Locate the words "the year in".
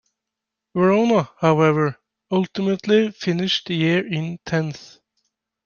3.67-4.39